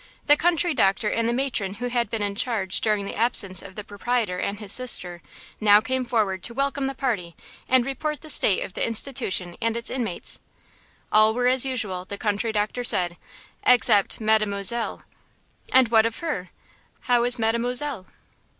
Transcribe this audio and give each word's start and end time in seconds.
The 0.25 0.35
country 0.35 0.73
doctor 0.73 1.09
and 1.11 1.29
the 1.29 1.31
matron 1.31 1.75
who 1.75 1.89
had 1.89 2.09
been 2.09 2.23
in 2.23 2.33
charge 2.33 2.81
during 2.81 3.05
the 3.05 3.13
absence 3.13 3.61
of 3.61 3.75
the 3.75 3.83
proprietor 3.83 4.39
and 4.39 4.57
his 4.57 4.71
sister 4.71 5.21
now 5.59 5.79
came 5.79 6.05
forward 6.05 6.41
to 6.41 6.55
welcome 6.55 6.87
the 6.87 6.95
party 6.95 7.35
and 7.69 7.85
report 7.85 8.21
the 8.21 8.29
state 8.31 8.63
of 8.63 8.73
the 8.73 8.83
institution 8.83 9.55
and 9.61 9.77
its 9.77 9.91
inmates. 9.91 10.39
All 11.11 11.35
were 11.35 11.45
as 11.47 11.65
usual, 11.67 12.05
the 12.05 12.17
country 12.17 12.51
doctor 12.51 12.83
said, 12.83 13.15
except 13.63 14.19
"Mademoiselle." 14.19 15.03
"And 15.71 15.89
what 15.89 16.07
of 16.07 16.17
her–how 16.17 17.23
is 17.23 17.37
Mademoiselle?" 17.37 18.07